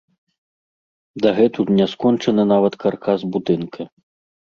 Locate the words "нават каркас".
2.53-3.19